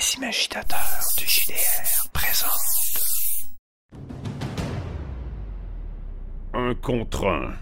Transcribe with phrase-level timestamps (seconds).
[0.00, 3.02] Les imagitateurs du JDR présentent.
[6.54, 7.52] Un contre un.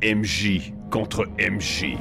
[0.00, 1.96] MJ contre MJ.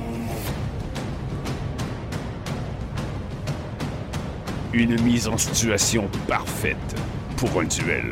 [4.73, 6.77] Une mise en situation parfaite
[7.37, 8.11] pour un duel.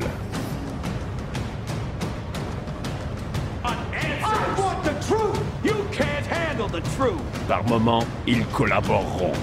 [3.64, 3.76] I
[4.58, 5.40] want the truth.
[5.64, 7.22] You can't handle the truth.
[7.48, 9.34] Par moments, ils collaboreront.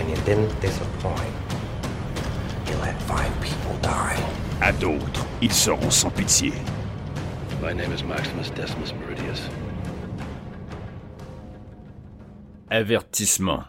[0.00, 1.34] And you didn't disappoint.
[2.66, 4.18] You let five people die.
[4.60, 6.52] À d'autres, ils seront sans pitié.
[7.62, 9.42] My name is Maximus Decimus Meridius.
[12.70, 13.64] Avertissement.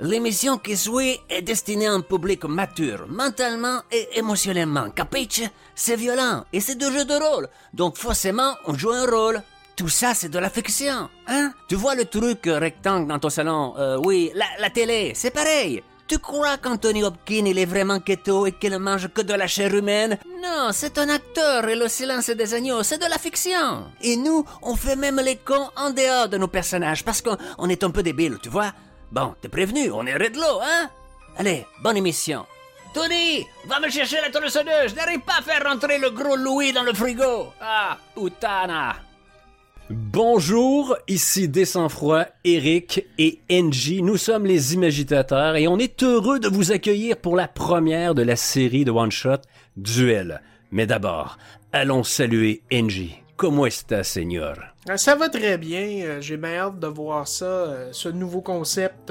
[0.00, 4.90] L'émission qui suit est destinée à un public mature, mentalement et émotionnellement.
[4.90, 5.42] Capiche?
[5.74, 7.48] C'est violent et c'est de jeu de rôle.
[7.72, 9.40] Donc forcément, on joue un rôle.
[9.76, 11.52] Tout ça, c'est de la fiction, hein?
[11.68, 13.74] Tu vois le truc euh, rectangle dans ton salon?
[13.76, 15.82] Euh, oui, la, télé, c'est pareil.
[16.06, 19.48] Tu crois qu'Anthony Hopkins, il est vraiment keto et qu'il ne mange que de la
[19.48, 20.18] chair humaine?
[20.40, 23.86] Non, c'est un acteur et le silence des agneaux, c'est de la fiction.
[24.00, 27.68] Et nous, on fait même les cons en dehors de nos personnages parce qu'on on
[27.68, 28.72] est un peu débiles, tu vois?
[29.10, 30.88] Bon, t'es prévenu, on est redlo, hein?
[31.36, 32.46] Allez, bonne émission.
[32.92, 34.90] Tony, va me chercher la tronçonneuse.
[34.90, 37.48] Je n'arrive pas à faire rentrer le gros Louis dans le frigo.
[37.60, 38.94] Ah, putana.
[39.90, 44.00] Bonjour, ici Des Sans-Froid, Eric et NJ.
[44.00, 48.22] Nous sommes les Imagitateurs et on est heureux de vous accueillir pour la première de
[48.22, 49.42] la série de One Shot
[49.76, 50.40] Duel.
[50.70, 51.36] Mais d'abord,
[51.72, 53.10] allons saluer NJ.
[53.36, 54.56] Comment est-ce, Seigneur?
[54.88, 55.86] Euh, Ça va très bien.
[56.04, 59.10] euh, J'ai bien hâte de voir ça, euh, ce nouveau concept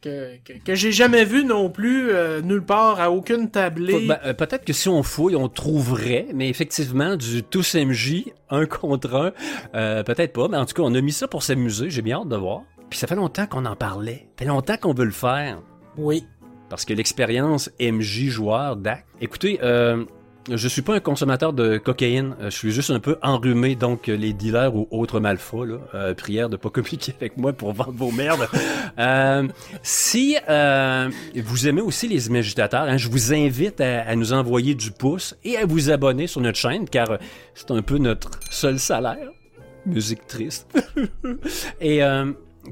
[0.00, 4.06] que, que, que j'ai jamais vu non plus euh, nulle part, à aucune tablée.
[4.06, 8.66] Ben, euh, Peut-être que si on fouille, on trouverait, mais effectivement, du tous MJ, un
[8.66, 9.32] contre un,
[9.74, 12.20] euh, peut-être pas, mais en tout cas, on a mis ça pour s'amuser, j'ai bien
[12.20, 12.62] hâte de voir.
[12.90, 15.60] Puis ça fait longtemps qu'on en parlait, ça fait longtemps qu'on veut le faire.
[15.96, 16.24] Oui.
[16.70, 19.06] Parce que l'expérience MJ joueur DAC.
[19.20, 20.04] Écoutez, euh,
[20.56, 24.08] je suis pas un consommateur de cocaïne, euh, je suis juste un peu enrhumé, donc
[24.08, 27.72] euh, les dealers ou autres malfrats, là, euh, prière de pas communiquer avec moi pour
[27.72, 28.48] vendre vos merdes.
[29.82, 30.36] Si
[31.36, 35.56] vous aimez aussi les imagitateurs, hein, je vous invite à, nous envoyer du pouce et
[35.56, 37.18] à vous abonner sur notre chaîne, car
[37.54, 39.30] c'est un peu notre seul salaire.
[39.86, 40.66] Musique triste.
[41.80, 42.00] et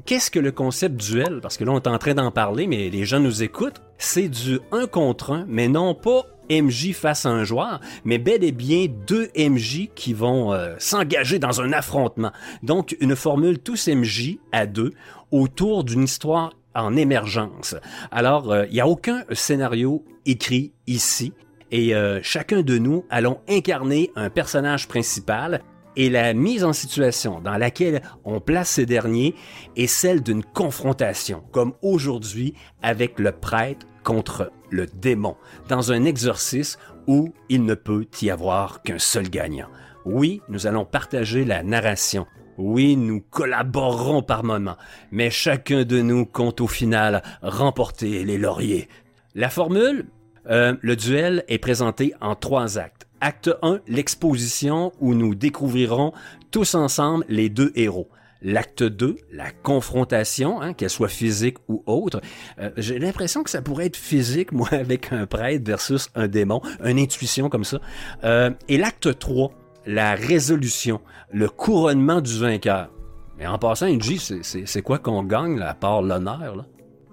[0.05, 1.39] qu'est-ce que le concept duel?
[1.41, 3.81] Parce que là, on est en train d'en parler, mais les gens nous écoutent.
[3.97, 8.43] C'est du un contre un, mais non pas MJ face à un joueur, mais bel
[8.43, 12.31] et bien deux MJ qui vont euh, s'engager dans un affrontement.
[12.63, 14.93] Donc, une formule tous MJ à deux
[15.31, 17.75] autour d'une histoire en émergence.
[18.11, 21.33] Alors, euh, il n'y a aucun scénario écrit ici.
[21.71, 25.61] Et euh, chacun de nous allons incarner un personnage principal
[25.97, 29.35] et la mise en situation dans laquelle on place ces derniers
[29.75, 35.35] est celle d'une confrontation, comme aujourd'hui avec le prêtre contre le démon,
[35.67, 39.69] dans un exorcisme où il ne peut y avoir qu'un seul gagnant.
[40.05, 42.25] Oui, nous allons partager la narration.
[42.57, 44.77] Oui, nous collaborerons par moments,
[45.11, 48.87] mais chacun de nous compte au final remporter les lauriers.
[49.35, 50.07] La formule,
[50.49, 53.07] euh, le duel est présenté en trois actes.
[53.21, 56.13] Acte 1, l'exposition où nous découvrirons
[56.51, 58.09] tous ensemble les deux héros.
[58.41, 62.21] L'acte 2, la confrontation, hein, qu'elle soit physique ou autre.
[62.59, 66.61] Euh, J'ai l'impression que ça pourrait être physique, moi, avec un prêtre versus un démon,
[66.83, 67.79] une intuition comme ça.
[68.23, 69.51] Euh, et l'acte 3,
[69.85, 72.89] la résolution, le couronnement du vainqueur.
[73.37, 76.65] Mais en passant, NJ, c'est- c'est quoi qu'on gagne, là, à part l'honneur, là?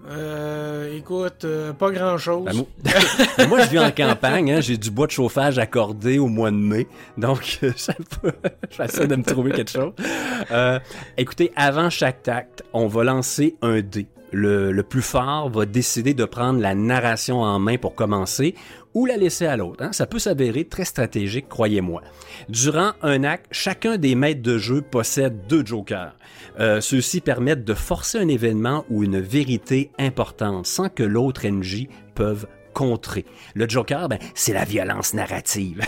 [0.07, 2.45] Euh, écoute, euh, pas grand-chose.
[2.83, 6.51] Ben, moi, je vis en campagne, hein, j'ai du bois de chauffage accordé au mois
[6.51, 7.73] de mai, donc euh,
[8.71, 9.93] j'essaie de me trouver quelque chose.
[10.51, 10.79] Euh,
[11.17, 14.07] écoutez, avant chaque acte, on va lancer un dé.
[14.31, 18.57] Le, le plus fort va décider de prendre la narration en main pour commencer
[18.93, 19.85] ou la laisser à l'autre.
[19.85, 19.93] hein.
[19.93, 22.03] Ça peut s'avérer très stratégique, croyez-moi.
[22.49, 26.15] Durant un acte, chacun des maîtres de jeu possède deux jokers.
[26.61, 31.89] Euh, Ceux-ci permettent de forcer un événement ou une vérité importante sans que l'autre NJ
[32.15, 33.25] peuvent contrer.
[33.55, 35.81] Le Joker, ben, c'est la violence narrative.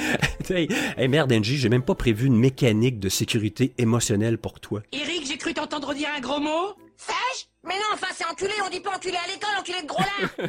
[0.50, 4.80] hey, hey, merde, NJ, j'ai même pas prévu une mécanique de sécurité émotionnelle pour toi.
[4.92, 7.48] Eric, j'ai cru t'entendre dire un gros mot Sage?
[7.66, 10.48] Mais non, enfin, c'est enculé, on dit pas enculé à l'école, enculé de gros lard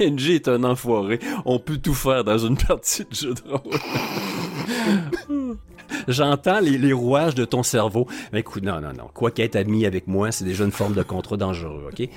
[0.12, 1.18] NJ est un enfoiré.
[1.44, 3.78] On peut tout faire dans une partie de jeu de rôle.
[6.08, 8.06] J'entends les, rouages de ton cerveau.
[8.32, 9.08] Mais écoute, non, non, non.
[9.12, 12.08] Quoi qu'être ami avec moi, c'est déjà une forme de contrat dangereux, OK?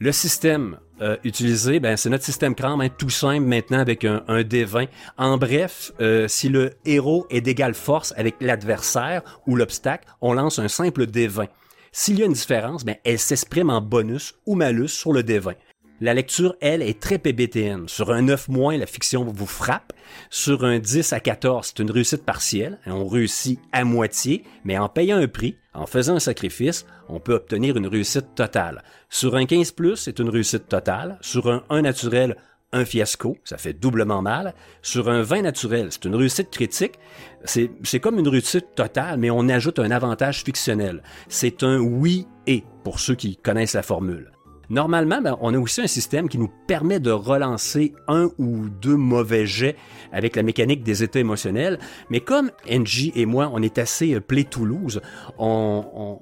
[0.00, 4.22] Le système euh, utilisé, ben, c'est notre système crâne, hein, tout simple maintenant avec un,
[4.28, 4.88] un D20.
[5.16, 10.58] En bref, euh, si le héros est d'égale force avec l'adversaire ou l'obstacle, on lance
[10.58, 11.48] un simple D20.
[11.92, 15.54] S'il y a une différence, ben, elle s'exprime en bonus ou malus sur le D20.
[16.00, 17.88] La lecture, elle, est très PBTN.
[17.88, 19.92] Sur un 9 moins, la fiction vous frappe.
[20.28, 22.80] Sur un 10 à 14, c'est une réussite partielle.
[22.86, 27.34] On réussit à moitié, mais en payant un prix, en faisant un sacrifice, on peut
[27.34, 28.82] obtenir une réussite totale.
[29.08, 31.16] Sur un 15 plus, c'est une réussite totale.
[31.20, 32.36] Sur un 1 naturel,
[32.72, 34.54] un fiasco, ça fait doublement mal.
[34.82, 36.98] Sur un 20 naturel, c'est une réussite critique.
[37.44, 41.04] C'est, comme une réussite totale, mais on ajoute un avantage fictionnel.
[41.28, 44.33] C'est un oui et pour ceux qui connaissent la formule.
[44.70, 48.96] Normalement, ben, on a aussi un système qui nous permet de relancer un ou deux
[48.96, 49.76] mauvais jets
[50.12, 51.78] avec la mécanique des états émotionnels.
[52.10, 55.00] Mais comme NJ et moi, on est assez euh, play Toulouse,
[55.38, 56.18] on, on,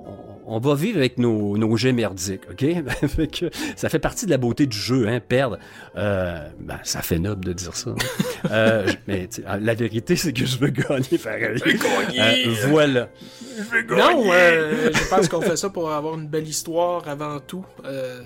[0.47, 2.65] on, va vivre avec nos, nos jets merdiques, OK?
[3.77, 5.59] ça fait partie de la beauté du jeu, hein, perdre.
[5.97, 7.91] Euh, ben, ça fait noble de dire ça.
[7.91, 8.49] Hein.
[8.51, 9.29] euh, mais
[9.61, 11.57] la vérité, c'est que je veux gagner pareil.
[11.57, 12.47] Je veux gagner!
[12.47, 13.09] Euh, voilà.
[13.57, 14.03] Je veux gagner!
[14.03, 17.65] Non, euh, je pense qu'on fait ça pour avoir une belle histoire avant tout.
[17.85, 18.23] Euh,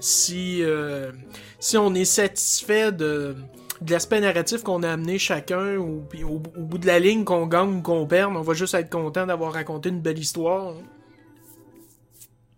[0.00, 1.12] si, euh,
[1.60, 3.36] si on est satisfait de,
[3.80, 7.24] de l'aspect narratif qu'on a amené chacun, ou puis au, au bout de la ligne,
[7.24, 10.74] qu'on gagne ou qu'on perde, on va juste être content d'avoir raconté une belle histoire.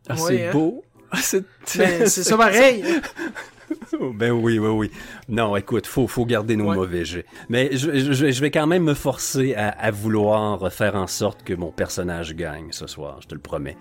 [0.09, 0.53] Ah, Ouais, c'est hein?
[0.53, 0.85] beau.
[1.11, 1.45] Ah, c'est
[1.75, 2.85] Ben, c'est ça pareil.
[4.15, 4.91] Ben oui, oui, oui.
[5.29, 6.77] Non, écoute, faut, faut garder nos Ouais.
[6.77, 7.25] mauvais jets.
[7.49, 11.43] Mais je, je, je vais quand même me forcer à, à vouloir faire en sorte
[11.43, 13.77] que mon personnage gagne ce soir, je te le promets.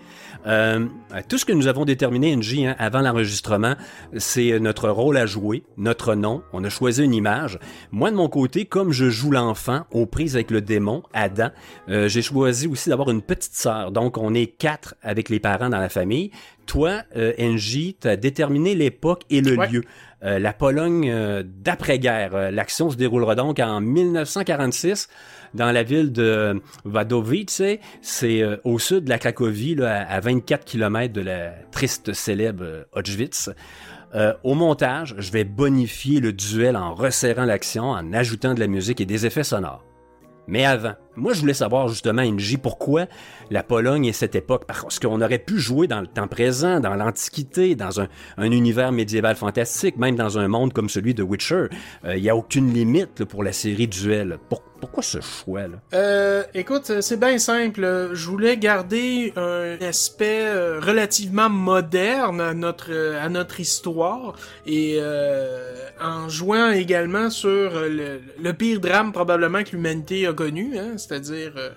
[0.46, 0.86] Euh,
[1.28, 3.74] tout ce que nous avons déterminé, NJ, hein, avant l'enregistrement,
[4.16, 6.42] c'est notre rôle à jouer, notre nom.
[6.52, 7.60] On a choisi une image.
[7.92, 11.50] Moi, de mon côté, comme je joue l'enfant aux prises avec le démon, Adam,
[11.88, 13.92] euh, j'ai choisi aussi d'avoir une petite sœur.
[13.92, 16.32] Donc, on est quatre avec les parents dans la famille.
[16.66, 19.68] Toi, euh, NJ, tu as déterminé l'époque et le Ouais.
[19.68, 19.82] lieu.
[20.24, 22.34] Euh, la Pologne euh, d'après-guerre.
[22.34, 25.08] Euh, L'action se déroulera donc en 1946
[25.52, 27.62] dans la ville de Wadowice.
[28.00, 33.50] C'est au sud de la Cracovie, à, à 24 km de la triste célèbre Auschwitz.
[34.44, 39.00] Au montage, je vais bonifier le duel en resserrant l'action, en ajoutant de la musique
[39.00, 39.84] et des effets sonores.
[40.46, 43.06] Mais avant, moi je voulais savoir justement, NJ, pourquoi
[43.50, 46.94] la Pologne et cette époque, parce qu'on aurait pu jouer dans le temps présent, dans
[46.94, 51.66] l'Antiquité, dans un, un univers médiéval fantastique, même dans un monde comme celui de Witcher.
[52.04, 54.38] Il n'y a aucune limite pour la série Duel.
[54.48, 55.78] Pour- pourquoi ce choix là?
[55.94, 58.10] Euh, écoute, c'est bien simple.
[58.12, 64.36] Je voulais garder un aspect euh, relativement moderne à notre euh, à notre histoire
[64.66, 70.34] et euh, en jouant également sur euh, le, le pire drame probablement que l'humanité a
[70.34, 71.70] connu, hein, c'est-à-dire euh,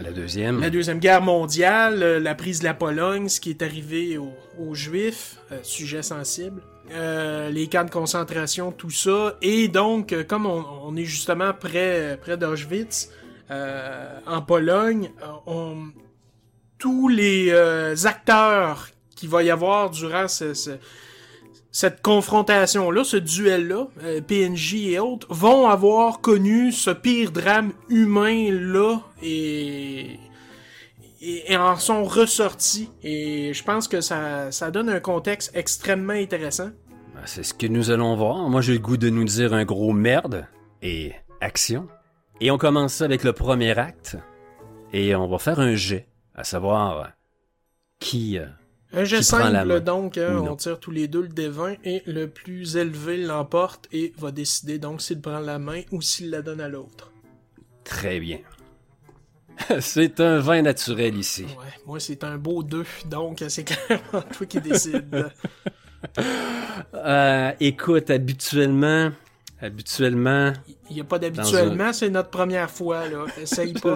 [0.00, 0.60] La deuxième.
[0.60, 4.32] la deuxième guerre mondiale, euh, la prise de la Pologne, ce qui est arrivé aux,
[4.58, 6.62] aux Juifs, euh, sujet sensible,
[6.92, 12.18] euh, les camps de concentration, tout ça, et donc comme on, on est justement près
[12.20, 13.10] près d'Auschwitz,
[14.26, 15.10] en Pologne,
[15.46, 15.76] on
[16.78, 17.52] tous les
[18.06, 20.70] acteurs qu'il va y avoir durant ce, ce-
[21.74, 29.00] cette confrontation-là, ce duel-là, euh, PNJ et autres, vont avoir connu ce pire drame humain-là
[29.20, 30.20] et,
[31.50, 32.90] en sont ressortis.
[33.02, 36.70] Et je pense que ça, ça donne un contexte extrêmement intéressant.
[37.12, 38.48] Ben, C'est ce que nous allons voir.
[38.48, 40.46] Moi j'ai le goût de nous dire un gros merde
[40.80, 41.88] et action.
[42.40, 44.16] Et on commence avec le premier acte.
[44.92, 46.06] Et on va faire un jet,
[46.36, 47.10] à savoir
[47.98, 48.38] qui...
[48.38, 48.46] euh,
[48.96, 52.76] Un jet simple, donc, hein, on tire tous les deux le D20 et le plus
[52.76, 56.68] élevé l'emporte et va décider donc s'il prend la main ou s'il la donne à
[56.68, 57.10] l'autre.
[57.82, 58.38] Très bien.
[59.80, 61.44] C'est un vin naturel ici.
[61.44, 65.30] Ouais, moi c'est un beau 2, donc c'est clairement toi qui décide.
[66.92, 69.10] Euh, écoute, habituellement,
[69.60, 70.52] habituellement,
[70.90, 73.24] Il n'y a pas d'habituellement, c'est notre première fois, là.
[73.40, 73.94] Essaye pas.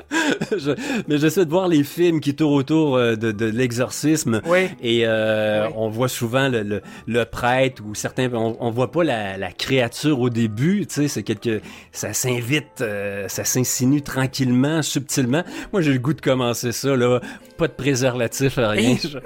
[0.56, 0.72] Je
[1.08, 4.40] mais j'essaie de voir les films qui tournent autour euh, de, de l'exorcisme.
[4.46, 4.68] Oui.
[4.80, 9.04] et euh, on voit souvent le, le, le prêtre ou certains on, on voit pas
[9.04, 11.60] la, la créature au début tu sais c'est quelque
[11.92, 15.42] ça s'invite euh, ça s'insinue tranquillement subtilement.
[15.72, 17.20] Moi j'ai le goût de commencer ça là.
[17.56, 18.96] Pas de préservatif rien.
[19.02, 19.18] Je,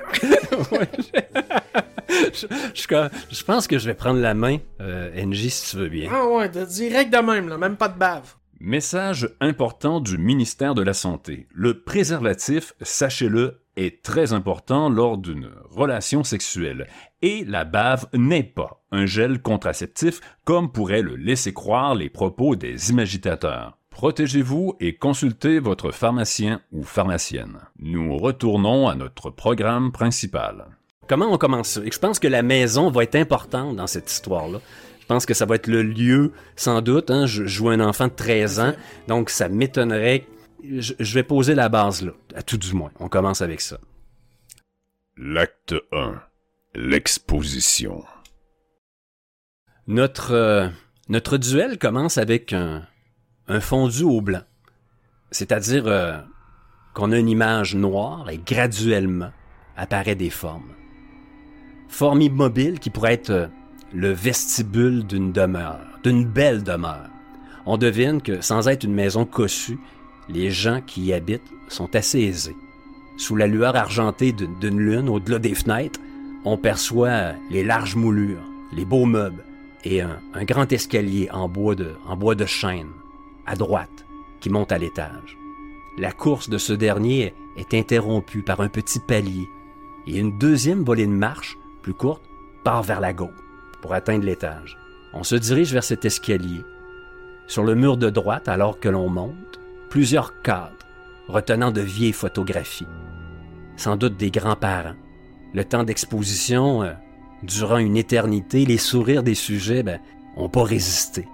[0.71, 5.71] Ouais, je, je- je- je pense que je vais prendre la main euh, NJ si
[5.71, 6.11] tu veux bien.
[6.13, 8.35] Ah ouais, de- direct de même, là, même pas de bave.
[8.65, 11.49] Message important du ministère de la Santé.
[11.53, 16.87] Le préservatif, sachez-le, est très important lors d'une relation sexuelle.
[17.23, 22.55] Et la bave n'est pas un gel contraceptif comme pourraient le laisser croire les propos
[22.55, 23.77] des imagitateurs.
[23.91, 27.59] Protégez-vous et consultez votre pharmacien ou pharmacienne.
[27.81, 30.67] Nous retournons à notre programme principal.
[31.09, 31.81] Comment on commence ça?
[31.85, 34.61] Et je pense que la maison va être importante dans cette histoire-là.
[35.13, 37.11] Je pense que ça va être le lieu, sans doute.
[37.11, 37.27] Hein?
[37.27, 38.73] Je je joue un enfant de 13 ans,
[39.09, 40.27] donc ça m'étonnerait
[40.65, 42.91] je, je vais poser la base là, à tout du moins.
[42.99, 43.77] On commence avec ça.
[45.19, 46.23] L'acte 1.
[46.75, 48.05] L'exposition.
[49.87, 50.69] Notre, euh,
[51.11, 52.87] notre duel commence avec un,
[53.49, 54.45] un fondu au blanc.
[55.31, 56.17] C'est-à-dire euh,
[56.95, 59.33] qu'on a une image noire et graduellement
[59.77, 60.73] apparaît des formes.
[61.89, 63.49] Formes immobiles qui pourraient être euh,
[63.95, 67.11] le vestibule d'une demeure, d'une belle demeure.
[67.67, 69.79] On devine que sans être une maison cossue,
[70.29, 72.57] les gens qui y habitent sont assez aisés.
[73.19, 76.01] Sous la lueur argentée d'une lune au-delà des fenêtres,
[76.45, 79.45] on perçoit les larges moulures, les beaux meubles
[79.85, 82.91] et un, un grand escalier en bois, de, en bois de chêne,
[83.47, 84.07] à droite,
[84.41, 85.37] qui monte à l'étage.
[85.99, 89.47] La course de ce dernier est interrompue par un petit palier
[90.07, 92.23] et une deuxième volée de marche, plus courte,
[92.65, 93.31] part vers la gauche
[93.83, 94.79] pour atteindre l'étage.
[95.13, 96.65] On se dirige vers cet escalier.
[97.47, 99.61] Sur le mur de droite, alors que l'on monte,
[99.91, 100.73] plusieurs cadres
[101.29, 102.87] retenant de vieilles photographies.
[103.77, 104.95] Sans doute des grands-parents.
[105.53, 106.93] Le temps d'exposition, euh,
[107.43, 110.01] durant une éternité, les sourires des sujets ben,
[110.37, 111.29] ont pas résisté.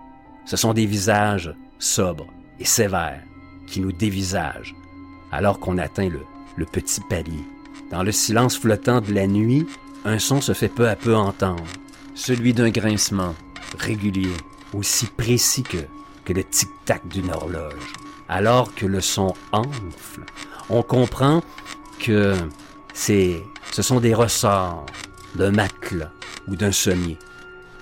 [0.45, 2.27] Ce sont des visages sobres
[2.59, 3.23] et sévères
[3.67, 4.75] qui nous dévisagent
[5.31, 7.45] alors qu'on atteint le petit palier.
[7.91, 9.67] Dans le silence flottant de la nuit,
[10.05, 11.65] un son se fait peu à peu entendre,
[12.19, 13.35] celui d'un grincement
[13.79, 14.35] régulier,
[14.75, 15.79] aussi précis que,
[16.31, 17.95] le tic-tac d'une horloge.
[18.29, 20.27] Alors que le son enfle,
[20.69, 21.43] on comprend
[21.99, 22.35] que
[22.93, 24.85] c'est, ce sont des ressorts
[25.37, 26.13] d'un matelas
[26.47, 27.17] ou d'un sommier.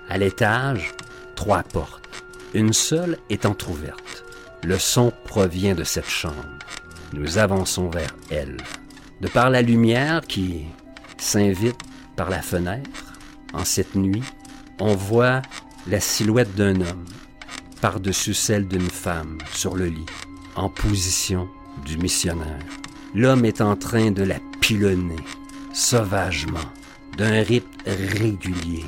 [0.09, 0.93] À l'étage,
[1.35, 2.09] trois portes.
[2.55, 4.25] Une seule est entr'ouverte.
[4.62, 6.37] Le son provient de cette chambre.
[7.12, 8.59] Nous avançons vers elle.
[9.21, 10.66] De par la lumière qui
[11.19, 11.81] s'invite
[12.14, 13.06] par la fenêtre,
[13.57, 14.23] en cette nuit,
[14.79, 15.43] on voit
[15.89, 17.05] la silhouette d'un homme
[17.81, 20.07] par-dessus celle d'une femme sur le lit,
[20.55, 21.49] en position
[21.85, 22.59] du missionnaire.
[23.15, 25.17] L'homme est en train de la pilonner,
[25.73, 26.59] sauvagement,
[27.17, 28.85] d'un rythme régulier.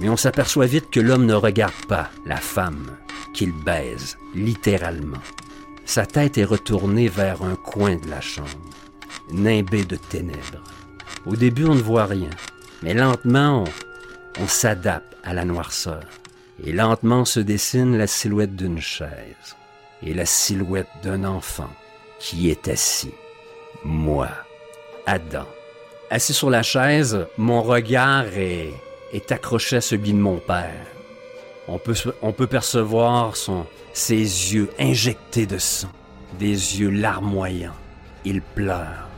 [0.00, 2.96] Mais on s'aperçoit vite que l'homme ne regarde pas la femme
[3.32, 5.22] qu'il baise, littéralement.
[5.84, 8.48] Sa tête est retournée vers un coin de la chambre,
[9.32, 10.64] nimbé de ténèbres.
[11.26, 12.30] Au début, on ne voit rien,
[12.82, 13.64] mais lentement,
[14.40, 16.02] on s'adapte à la noirceur.
[16.64, 19.56] Et lentement se dessine la silhouette d'une chaise
[20.02, 21.70] et la silhouette d'un enfant
[22.18, 23.14] qui est assis.
[23.84, 24.28] Moi,
[25.06, 25.46] Adam.
[26.10, 28.72] Assis sur la chaise, mon regard est,
[29.12, 30.86] est accroché à celui de mon père.
[31.68, 35.90] On peut, on peut percevoir son, ses yeux injectés de sang,
[36.38, 37.74] des yeux larmoyants.
[38.24, 39.08] Il pleure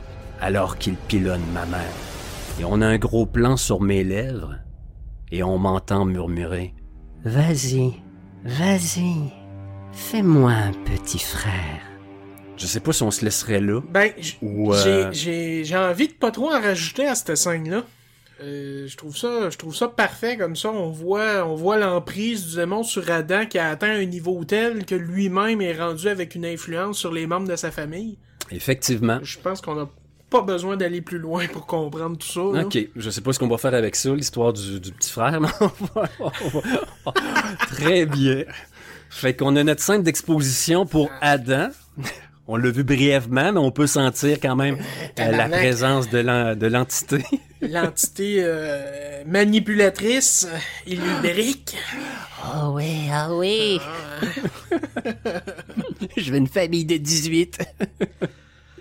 [0.41, 1.81] alors qu'il pilonne ma mère.
[2.59, 4.55] Et on a un gros plan sur mes lèvres
[5.31, 6.73] et on m'entend murmurer
[7.23, 7.93] Vas-y,
[8.43, 9.15] vas-y,
[9.91, 11.81] fais-moi un petit frère.
[12.57, 13.81] Je sais pas si on se laisserait là.
[13.89, 14.11] Ben,
[14.43, 17.83] euh, j'ai- j'ai j'ai envie de pas trop en rajouter à cette scène-là.
[18.41, 22.45] Euh, je trouve ça je trouve ça parfait comme ça on voit on voit l'emprise
[22.49, 26.35] du démon sur Adam qui a atteint un niveau tel que lui-même est rendu avec
[26.35, 28.17] une influence sur les membres de sa famille.
[28.51, 29.19] Effectivement.
[29.23, 29.89] Je pense qu'on a
[30.35, 32.39] pas besoin d'aller plus loin pour comprendre tout ça.
[32.57, 32.65] là.
[32.65, 35.39] Ok, je sais pas ce qu'on va faire avec ça, l'histoire du, du petit frère,
[35.41, 36.29] mais on va- on
[37.09, 37.13] va-
[37.67, 38.43] Très bien.
[39.09, 41.69] Fait qu'on a notre scène d'exposition pour Adam.
[42.47, 44.77] On l'a vu brièvement, mais on peut sentir quand même
[45.19, 47.23] euh, la présence de l'en- de l'entité.
[47.61, 51.75] L'entité euh, manipulatrice euh, et lubrique.
[52.45, 53.79] Oh oui, ah oui.
[56.17, 57.59] Je veux une famille de 18.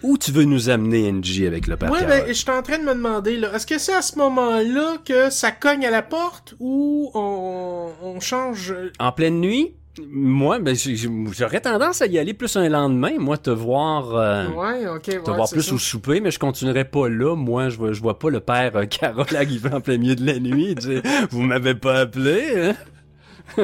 [0.05, 2.77] Où tu veux nous amener, NG, avec le père Ouais, ben, je suis en train
[2.79, 6.03] de me demander, là, est-ce que c'est à ce moment-là que ça cogne à la
[6.03, 8.75] porte ou on, on change...
[8.99, 9.73] En pleine nuit,
[10.11, 10.77] moi, ben,
[11.33, 14.15] j'aurais tendance à y aller plus un lendemain, moi, te voir...
[14.15, 15.75] euh, Ouais, ok, ouais, te voir plus ça.
[15.75, 17.35] au souper, mais je continuerai pas là.
[17.35, 20.27] Moi, je vois, je vois pas le père euh, Carole arriver en plein milieu de
[20.27, 22.75] la nuit et dire «Vous m'avez pas appelé, hein?»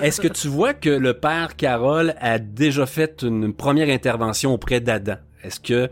[0.00, 4.80] Est-ce que tu vois que le père Carole a déjà fait une première intervention auprès
[4.80, 5.16] d'Adam?
[5.42, 5.90] Est-ce que...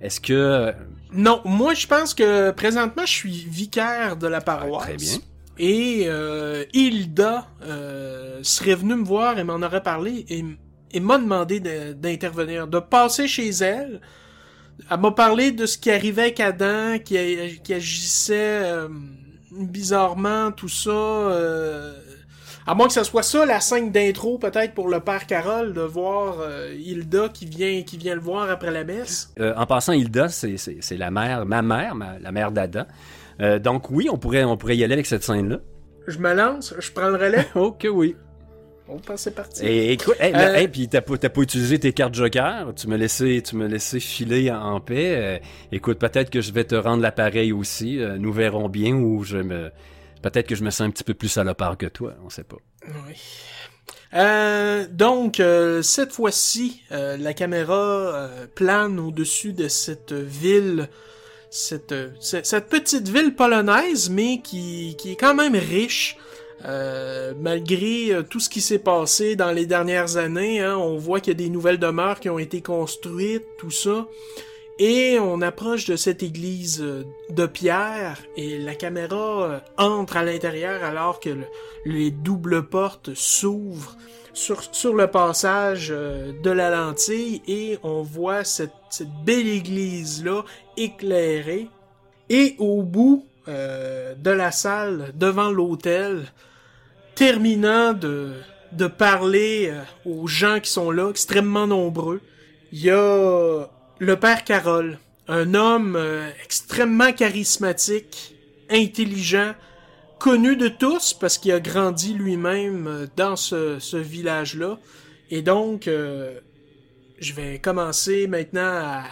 [0.00, 0.72] Est-ce que...
[1.12, 4.82] Non, moi, je pense que présentement, je suis vicaire de la paroisse.
[4.82, 5.18] très bien.
[5.58, 11.60] Et euh, Hilda euh, serait venue me voir et m'en aurait parlé et, m'a demandé
[11.60, 14.00] de- d'intervenir, de passer chez elle.
[14.90, 17.16] Elle m'a parlé de ce qui arrivait avec Adam, qui
[17.72, 18.88] agissait euh,
[19.58, 20.90] bizarrement, tout ça.
[20.90, 21.92] euh,
[22.66, 25.80] à moins que ce soit ça la scène d'intro peut-être pour le père Carole, de
[25.80, 29.32] voir euh, Hilda qui vient, qui vient le voir après la messe.
[29.40, 30.56] Euh, en passant, Hilda, c'est
[30.96, 32.84] la mère, ma mère, ma- la mère d'Adam.
[33.40, 35.58] Euh, donc oui, on pourrait, on pourrait y aller avec cette scène-là.
[36.06, 37.46] Je me lance, je prends le relais.
[37.78, 38.14] Que oui.
[38.92, 39.64] On c'est parti.
[39.64, 42.96] Et écoute, hey, Euh, hey, puis t'as pas, pas utilisé tes cartes joker, tu m'as
[42.96, 45.14] laissé, tu m'as laissé filer en paix.
[45.16, 45.38] Euh,
[45.72, 47.98] écoute, peut-être que je vais te rendre l'appareil aussi.
[47.98, 49.70] Euh, nous verrons bien ou je me,
[50.20, 52.58] peut-être que je me sens un petit peu plus salopard que toi, on sait pas.
[53.06, 53.14] Oui.
[54.90, 55.40] Donc,
[55.82, 60.88] cette fois-ci, la caméra plane au-dessus de cette ville,
[61.50, 66.18] cette, cette, cette petite ville polonaise, mais qui, qui est quand même riche.
[66.64, 71.20] Euh, malgré euh, tout ce qui s'est passé dans les dernières années, hein, on voit
[71.20, 74.06] qu'il y a des nouvelles demeures qui ont été construites, tout ça.
[74.78, 80.84] Et on approche de cette église euh, de pierre et la caméra entre à l'intérieur
[80.84, 81.46] alors que le-
[81.84, 83.96] les doubles portes s'ouvrent
[84.32, 84.62] sur,
[84.94, 90.44] le passage de la lentille et on voit cette, cette belle église-là
[90.76, 91.68] éclairée.
[92.30, 96.22] Et au bout de la salle, devant l'autel,
[97.14, 98.32] terminant de,
[98.72, 102.20] de parler euh, aux gens qui sont là, extrêmement nombreux,
[102.72, 103.66] il y a
[103.98, 108.34] le père Carole, un homme euh, extrêmement charismatique,
[108.70, 109.54] intelligent,
[110.18, 114.78] connu de tous parce qu'il a grandi lui-même euh, dans ce, ce village-là.
[115.30, 116.38] Et donc, euh,
[117.18, 119.04] je vais commencer maintenant à,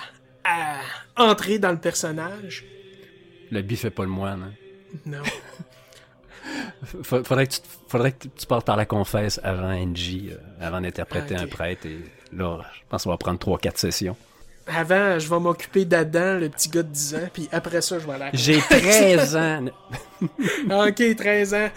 [0.45, 0.80] à
[1.16, 2.64] entrer dans le personnage.
[3.50, 4.52] L'habit fait pas le moine.
[4.52, 4.99] hein?
[5.07, 5.23] Non.
[7.02, 10.81] Fa- Faudrait que tu, faudrait que tu partes par la confesse avant NJ, euh, avant
[10.81, 11.87] d'interpréter Ah, un prêtre.
[11.87, 11.99] Et
[12.37, 14.17] là, je pense qu'on va prendre 3-4 sessions.
[14.67, 18.07] Avant, je vais m'occuper d'Adam, le petit gars de 10 ans, puis après ça, je
[18.07, 18.31] vais aller.
[18.35, 19.64] J'ai 13 ans.
[20.71, 21.69] Ah, ok, 13 ans.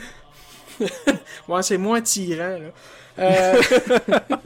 [1.48, 2.70] ouais, c'est moins tyran, là.
[3.20, 3.62] Euh,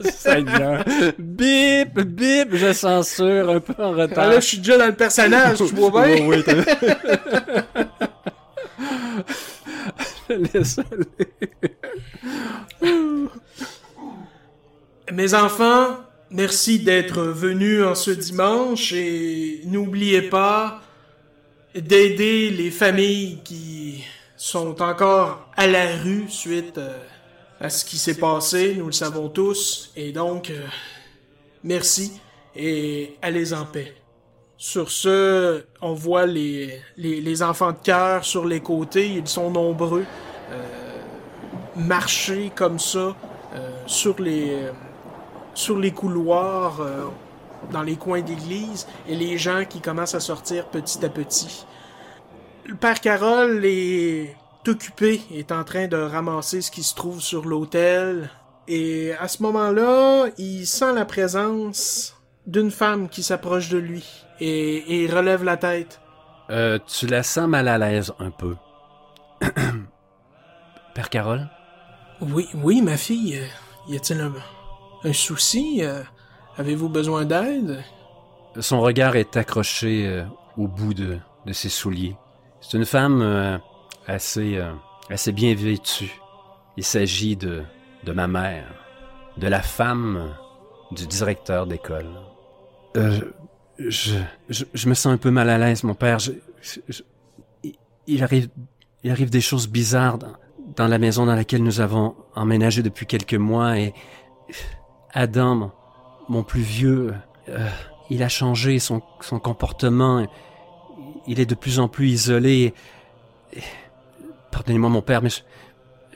[0.00, 0.84] Seigneur.
[1.18, 4.28] bip, bip, je censure un peu en ah, retard.
[4.28, 6.16] là, je suis déjà dans le personnage, tu vois bien?
[6.20, 6.44] Oh, oui,
[15.12, 15.96] Mes enfants,
[16.30, 20.82] merci d'être venus en ce dimanche et n'oubliez pas
[21.74, 24.04] d'aider les familles qui
[24.36, 26.98] sont encore à la rue suite euh,
[27.60, 30.64] à ce qui s'est passé, nous le savons tous, et donc euh,
[31.64, 32.20] merci
[32.54, 33.97] et allez en paix.
[34.60, 40.04] Sur ce, on voit les, les, enfants de cœur sur les côtés, ils sont nombreux,
[40.50, 40.56] euh,
[41.76, 43.14] marcher comme ça
[43.54, 44.66] euh, sur les
[45.54, 47.04] sur les couloirs, euh,
[47.70, 51.64] dans les coins d'église, et les gens qui commencent à sortir petit à petit.
[52.66, 54.34] Le père Carole est
[54.66, 58.28] occupé, est en train de ramasser ce qui se trouve sur l'autel,
[58.66, 62.16] et à ce moment-là, il sent la présence
[62.46, 66.00] d'une femme qui s'approche de lui, et, et il relève la tête.
[66.50, 68.56] Euh, tu la sens mal à l'aise un peu.
[70.94, 71.48] Père Carole?
[72.20, 73.46] Oui, oui, ma fille, euh,
[73.92, 74.32] y a-t-il un,
[75.04, 75.78] un souci?
[75.82, 76.02] Euh,
[76.56, 77.84] Avez-vous besoin d'aide?
[78.58, 80.24] Son regard est accroché euh,
[80.56, 82.16] au bout de, de ses souliers.
[82.60, 83.58] C'est une femme euh,
[84.08, 84.72] assez, euh,
[85.08, 86.20] assez bien vêtue.
[86.76, 87.62] Il s'agit de,
[88.04, 88.66] de ma mère,
[89.36, 90.34] de la femme
[90.90, 92.08] du directeur d'école.
[92.96, 93.20] Euh,
[93.78, 94.16] je,
[94.48, 96.18] je, je me sens un peu mal à l'aise, mon père.
[96.18, 96.32] Je,
[96.88, 97.02] je-
[98.06, 98.48] il- arrive,
[99.04, 100.32] il arrive des choses bizarres dans,
[100.76, 103.94] dans la maison dans laquelle nous avons emménagé depuis quelques mois et
[105.12, 105.72] Adam, mon,
[106.28, 107.14] mon plus vieux,
[107.48, 107.68] euh,
[108.10, 110.26] il a changé son, son comportement.
[111.26, 112.74] Il est de plus en plus isolé.
[114.50, 115.40] Pardonnez-moi, mon père, mais je,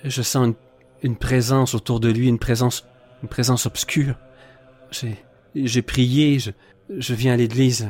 [0.05, 0.55] je sens une,
[1.03, 2.87] une présence autour de lui, une présence,
[3.23, 4.15] une présence obscure.
[4.91, 5.17] J'ai,
[5.55, 6.51] j'ai prié, je,
[6.97, 7.89] je viens à l'église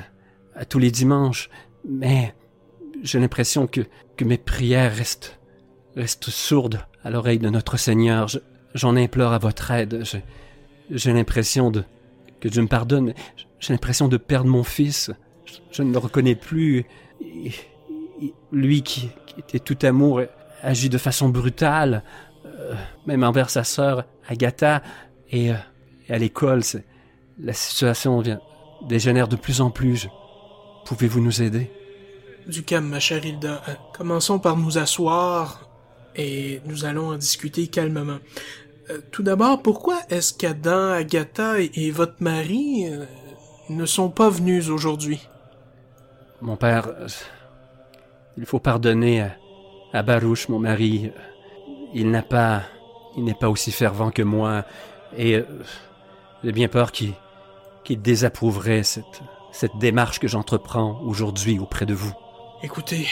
[0.55, 1.48] à tous les dimanches,
[1.88, 2.35] mais
[3.03, 3.81] j'ai l'impression que,
[4.16, 5.38] que mes prières restent,
[5.96, 8.29] restent sourdes à l'oreille de notre Seigneur.
[8.29, 8.38] Je-
[8.75, 10.03] j'en implore à votre aide.
[10.90, 11.85] J'ai l'impression de,
[12.40, 13.14] que Dieu me pardonne,
[13.61, 15.11] j'ai l'impression de perdre mon fils.
[15.70, 16.85] Je, ne le reconnais plus.
[17.20, 17.53] Il-
[18.20, 20.20] il- Lui qui, qui était tout amour
[20.62, 22.05] agit de façon brutale,
[22.46, 22.75] euh,
[23.07, 24.83] même envers sa sœur Agatha.
[25.31, 25.55] Et, euh,
[26.09, 26.85] et à l'école, c'est-
[27.42, 28.40] la situation vient,
[28.87, 30.09] dégénère de plus en plus.
[30.85, 31.70] Pouvez-vous nous aider?
[32.46, 33.62] Du calme, ma chère Hilda.
[33.68, 35.68] Euh, commençons par nous asseoir
[36.16, 38.18] et nous allons en discuter calmement.
[38.90, 43.05] Euh, tout d'abord, pourquoi est-ce qu'Adam, Agatha et, et votre mari euh,
[43.68, 45.20] ne sont pas venus aujourd'hui?
[46.40, 47.07] Mon père, euh,
[48.37, 49.37] il faut pardonner à,
[49.92, 51.12] à Barouche, mon mari.
[51.94, 52.62] Il n'a pas,
[53.16, 54.64] il n'est pas aussi fervent que moi,
[55.16, 55.44] et
[56.42, 57.12] j'ai bien peur qu'il
[57.84, 62.12] qu'il désapprouverait cette, cette démarche que j'entreprends aujourd'hui auprès de vous.
[62.62, 63.08] Écoutez,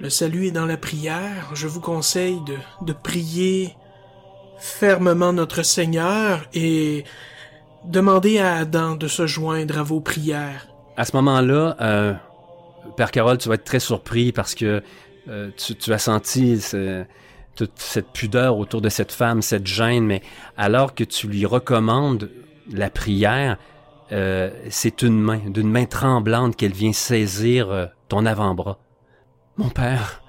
[0.00, 1.50] le salut est dans la prière.
[1.54, 3.74] Je vous conseille de, de prier
[4.58, 7.04] fermement notre Seigneur et
[7.84, 10.68] demandez à Adam de se joindre à vos prières.
[10.96, 12.14] À ce moment-là, euh,
[12.96, 14.82] Père Carole, tu vas être très surpris parce que
[15.28, 17.04] euh, tu, tu as senti ce-
[17.56, 20.22] toute cette pudeur autour de cette femme, cette gêne, mais
[20.56, 22.30] alors que tu lui recommandes
[22.72, 23.58] la prière,
[24.12, 28.78] euh, c'est une main, d'une main tremblante qu'elle vient saisir euh, ton avant-bras.
[29.56, 30.22] Mon père,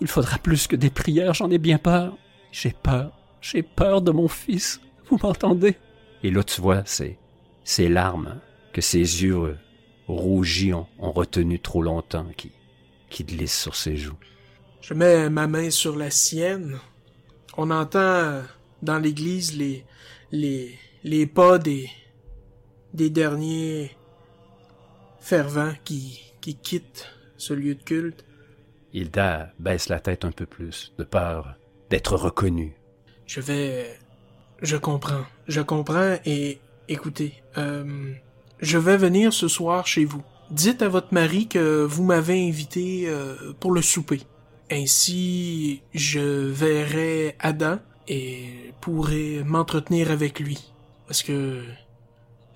[0.00, 2.16] il faudra plus que des prières, j'en ai bien peur.
[2.52, 4.80] J'ai peur, j'ai peur de mon fils.
[5.08, 5.76] Vous m'entendez?
[6.22, 7.18] Et là, tu vois, c'est
[7.64, 8.40] ces larmes
[8.72, 9.58] que ses yeux euh,
[10.06, 12.52] rougis ont, ont retenu trop longtemps, qui,
[13.08, 14.18] qui glissent sur ses joues.
[14.80, 16.78] Je mets ma main sur la sienne.
[17.56, 18.42] On entend
[18.82, 19.84] dans l'église les,
[20.30, 21.90] les, les pas des,
[22.94, 23.94] des derniers
[25.20, 28.24] fervents qui, qui quittent ce lieu de culte.
[28.94, 31.56] Hilda baisse la tête un peu plus, de peur
[31.90, 32.74] d'être reconnue.
[33.26, 33.98] Je vais...
[34.62, 35.26] Je comprends.
[35.46, 38.12] Je comprends et écoutez, euh,
[38.60, 40.22] je vais venir ce soir chez vous.
[40.50, 44.22] Dites à votre mari que vous m'avez invité euh, pour le souper.
[44.70, 50.73] Ainsi, je verrai Adam et pourrai m'entretenir avec lui.
[51.10, 51.64] Est-ce que...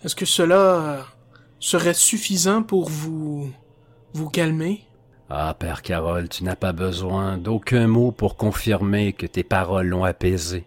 [0.05, 1.05] Est-ce que cela
[1.61, 3.53] serait suffisant pour vous...
[4.15, 4.85] vous calmer?
[5.31, 10.05] Ah, Père Carole, tu n'as pas besoin d'aucun mot pour confirmer que tes paroles l'ont
[10.05, 10.65] apaisé.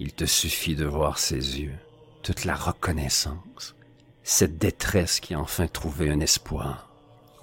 [0.00, 1.74] Il te suffit de voir ses yeux,
[2.22, 3.76] toute la reconnaissance,
[4.24, 6.88] cette détresse qui a enfin trouvé un espoir.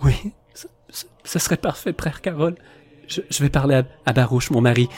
[0.04, 2.56] Oui, ce, ce- ce serait parfait, Père Carole.
[3.08, 4.90] Je, je vais parler à, à Barouche, mon mari.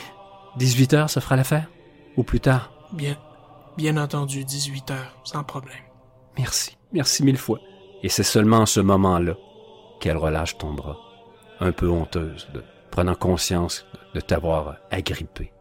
[0.57, 1.69] 18 heures, ça fera l'affaire?
[2.17, 2.71] Ou plus tard?
[2.93, 3.17] Bien.
[3.77, 5.77] Bien entendu, 18 heures, sans problème.
[6.37, 7.59] Merci, merci mille fois.
[8.03, 9.35] Et c'est seulement à ce moment-là
[9.99, 10.97] qu'elle relâche ton bras,
[11.59, 15.53] un peu honteuse, de, prenant conscience de t'avoir agrippé.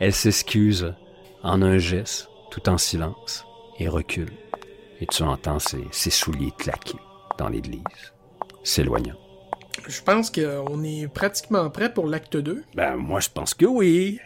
[0.00, 0.94] Elle s'excuse
[1.42, 3.46] en un geste, tout en silence,
[3.78, 4.32] et recule.
[5.00, 6.98] Et tu entends ses, ses souliers claquer
[7.38, 7.82] dans l'église,
[8.62, 9.16] s'éloignant.
[9.86, 12.64] Je pense qu'on est pratiquement prêt pour l'acte 2.
[12.74, 14.18] Ben, moi, je pense que oui.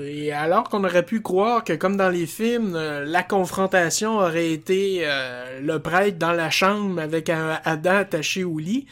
[0.00, 4.50] Et alors qu'on aurait pu croire que, comme dans les films, euh, la confrontation aurait
[4.50, 8.86] été euh, le prêtre dans la chambre avec un Adam attaché au lit,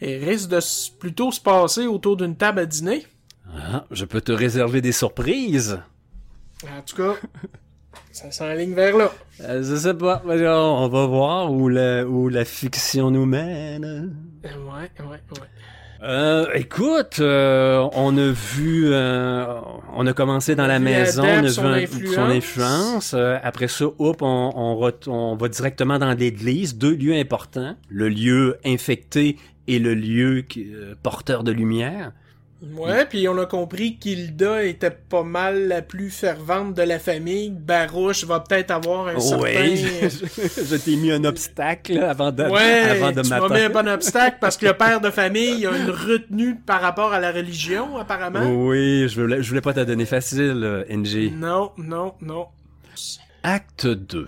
[0.00, 0.60] et risque de
[0.98, 3.04] plutôt se passer autour d'une table à dîner.
[3.52, 5.80] Ah, je peux te réserver des surprises.
[6.64, 7.14] En tout cas,
[8.12, 9.10] ça s'enligne vers là.
[9.40, 14.14] Euh, je sais pas, on va voir où la, où la fiction nous mène.
[14.44, 15.48] Ouais, ouais, ouais.
[16.02, 19.46] Euh, écoute, euh, on a vu, euh,
[19.94, 22.14] on a commencé dans la maison, on a vu un- influence.
[22.14, 23.14] son influence.
[23.14, 28.58] Euh, après ça, hop, on, on, va directement dans l'église, deux lieux importants, le lieu
[28.64, 32.12] infecté et le lieu qui- euh, porteur de lumière.
[32.60, 37.50] Ouais, puis on a compris qu'Hilda était pas mal la plus fervente de la famille.
[37.50, 39.44] Barouche va peut-être avoir un certain...
[39.44, 43.60] Oui, je, je t'ai mis un obstacle avant de, Ouais, avant de tu m'as mis
[43.60, 47.20] un bon obstacle parce que le père de famille a une retenue par rapport à
[47.20, 48.40] la religion, apparemment.
[48.42, 51.32] Oui, je voulais, je voulais pas te donner facile, NG.
[51.36, 52.46] Non, non, non.
[53.44, 54.26] Acte 2.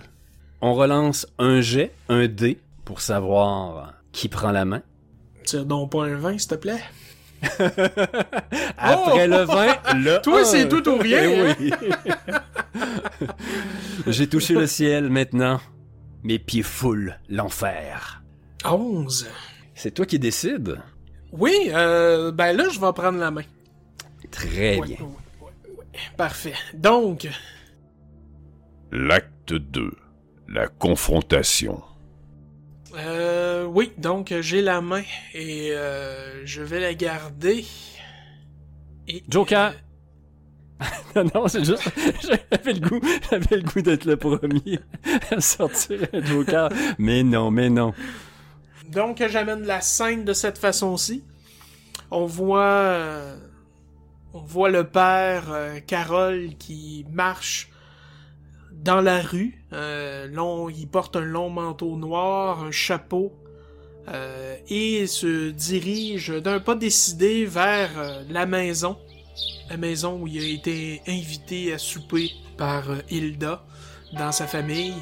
[0.61, 4.81] On relance un jet, un dé, pour savoir qui prend la main.
[5.43, 6.81] Tire donc pas un vin, s'il te plaît.
[8.77, 11.71] Après le 20, le Toi, c'est tout ou rien, oui.
[14.07, 15.59] J'ai touché le ciel maintenant.
[16.23, 18.21] Mes pieds foulent l'enfer.
[18.65, 19.27] 11.
[19.73, 20.77] C'est toi qui décides.
[21.31, 23.43] Oui, euh, ben là, je vais prendre la main.
[24.29, 24.97] Très Ouais, bien.
[24.97, 25.05] ouais,
[25.41, 25.85] ouais, ouais.
[26.17, 26.53] Parfait.
[26.73, 27.27] Donc,
[28.91, 29.91] L'acte 2.
[30.47, 31.81] La confrontation.
[32.95, 37.65] Euh, oui, donc j'ai la main et euh, je vais la garder.
[39.07, 39.73] Et, Joker.
[41.15, 41.83] Non, non, c'est juste,
[42.51, 44.79] j'avais le goût, j'avais le goût d'être le premier
[45.29, 46.69] à sortir un Joker.
[46.97, 47.93] Mais non, mais non.
[48.89, 51.23] Donc, j'amène la scène de cette façon-ci.
[52.09, 53.37] On voit, euh,
[54.33, 57.70] on voit le père euh, Carole qui marche
[58.81, 59.63] dans la rue.
[59.73, 63.33] Euh, long, il porte un long manteau noir, un chapeau,
[64.07, 68.97] euh, et se dirige d'un pas décidé vers euh, la maison,
[69.69, 73.63] la maison où il a été invité à souper par euh, Hilda
[74.17, 74.95] dans sa famille.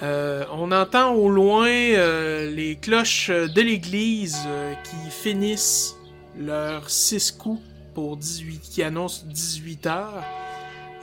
[0.00, 4.38] On entend au loin les cloches de l'église
[4.84, 5.96] qui finissent
[6.38, 7.60] leurs six coups
[7.92, 10.24] pour 18, qui annoncent 18 heures.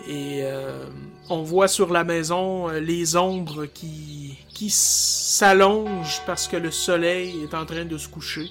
[0.08, 0.86] Et euh,
[1.30, 7.44] on voit sur la maison euh, les ombres qui, qui s'allongent parce que le soleil
[7.44, 8.48] est en train de se coucher.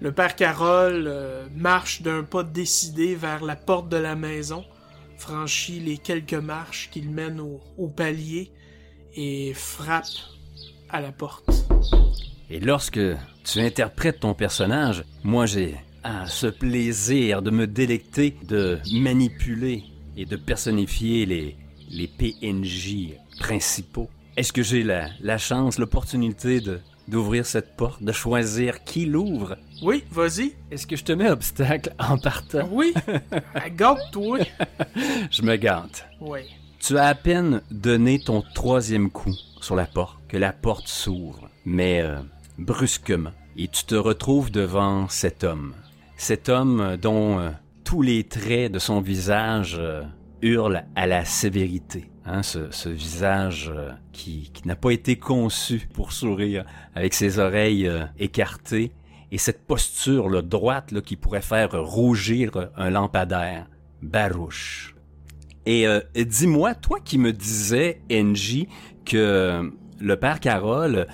[0.00, 4.64] Le père Carole euh, marche d'un pas décidé vers la porte de la maison,
[5.16, 8.52] franchit les quelques marches qui le mènent au, au palier
[9.16, 10.06] et frappe
[10.88, 11.50] à la porte.
[12.48, 13.00] Et lorsque
[13.44, 19.84] tu interprètes ton personnage, moi j'ai ah, ce plaisir de me délecter, de manipuler
[20.18, 21.56] et de personnifier les,
[21.90, 24.10] les PNJ principaux.
[24.36, 29.56] Est-ce que j'ai la, la chance, l'opportunité de d'ouvrir cette porte, de choisir qui l'ouvre?
[29.82, 30.52] Oui, vas-y.
[30.70, 32.68] Est-ce que je te mets obstacle en partant?
[32.70, 32.92] Oui.
[33.76, 34.40] Garde-toi.
[35.30, 36.06] Je me gâte.
[36.20, 36.40] Oui.
[36.78, 41.48] Tu as à peine donné ton troisième coup sur la porte que la porte s'ouvre,
[41.64, 42.18] mais euh,
[42.58, 45.74] brusquement, et tu te retrouves devant cet homme.
[46.18, 47.50] Cet homme euh, dont euh,
[47.88, 50.02] tous les traits de son visage euh,
[50.42, 52.10] hurlent à la sévérité.
[52.26, 58.04] Hein, ce, visage euh, qui, n'a pas été conçu pour sourire, avec ses oreilles euh,
[58.18, 58.92] écartées
[59.32, 63.66] et cette posture droite qui pourrait faire rougir un lampadaire.
[64.02, 64.94] Barouche.
[65.64, 68.66] Et dis-moi, toi qui me disais, NJ,
[69.06, 71.06] que le père Carole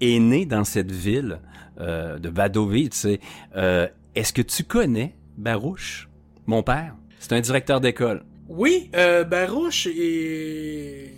[0.00, 1.40] est né dans cette ville
[1.78, 3.08] de Wadowice,
[3.56, 6.09] euh, est-ce que tu connais Barouche,
[6.50, 6.96] mon père?
[7.18, 8.24] C'est un directeur d'école.
[8.48, 11.14] Oui, euh, Barouche est...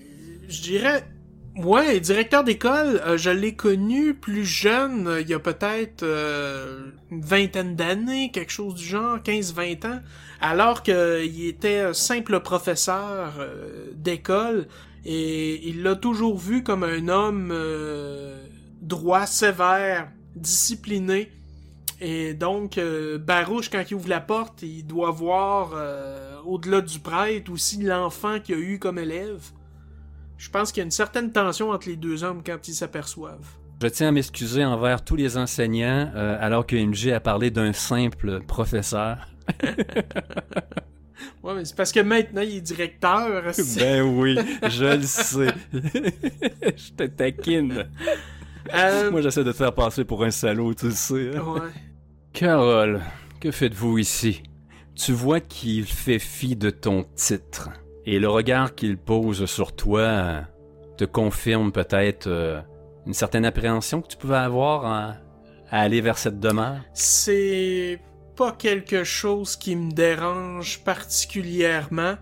[0.48, 1.04] Je dirais...
[1.56, 6.02] Ouais, directeur d'école, euh, je l'ai connu plus jeune, euh, il y a peut-être
[7.10, 10.00] une vingtaine d'années, quelque chose du genre, 15-20 ans,
[10.40, 13.34] alors qu'il était simple professeur
[13.94, 14.66] d'école,
[15.04, 17.54] et il l'a toujours vu comme un homme
[18.80, 21.30] droit, sévère, discipliné.
[22.04, 26.98] Et donc, euh, Barouche, quand il ouvre la porte, il doit voir, euh, au-delà du
[26.98, 29.40] prêtre, aussi l'enfant qu'il a eu comme élève.
[30.36, 33.46] Je pense qu'il y a une certaine tension entre les deux hommes quand ils s'aperçoivent.
[33.80, 37.72] Je tiens à m'excuser envers tous les enseignants, euh, alors que MJ a parlé d'un
[37.72, 39.28] simple professeur.
[41.42, 43.42] Ouais, mais c'est parce que maintenant, il est directeur.
[43.78, 44.38] Ben oui,
[44.68, 45.48] je le sais.
[45.72, 47.84] je te taquine.
[48.74, 51.36] Euh, Moi, j'essaie de te faire passer pour un salaud, tu le sais.
[51.36, 51.42] hein.
[51.42, 51.60] ouais.
[52.32, 53.02] Carole,
[53.40, 54.42] que faites-vous ici?
[54.94, 57.70] Tu vois qu'il fait fi de ton titre.
[58.06, 60.40] Et le regard qu'il pose sur toi euh,
[60.96, 62.60] te confirme peut-être euh,
[63.06, 65.16] une certaine appréhension que tu pouvais avoir à,
[65.70, 66.80] à aller vers cette demeure?
[66.94, 68.00] C'est
[68.34, 72.14] pas quelque chose qui me dérange particulièrement.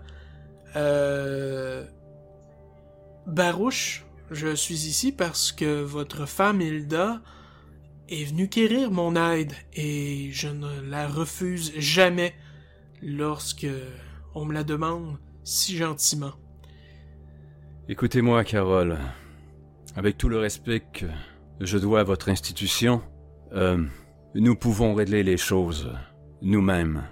[0.75, 1.85] Euh...
[3.27, 7.21] Barouche, je suis ici parce que votre femme Hilda
[8.09, 12.33] est venue quérir mon aide et je ne la refuse jamais
[13.01, 13.67] lorsque
[14.35, 16.33] on me la demande si gentiment.
[17.89, 18.97] Écoutez-moi, Carole.
[19.95, 21.05] Avec tout le respect que
[21.59, 23.01] je dois à votre institution,
[23.53, 23.83] euh,
[24.35, 25.91] nous pouvons régler les choses
[26.41, 27.03] nous-mêmes.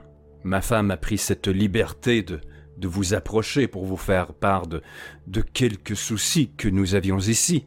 [0.43, 2.39] Ma femme a pris cette liberté de,
[2.77, 4.81] de vous approcher pour vous faire part de,
[5.27, 7.65] de quelques soucis que nous avions ici.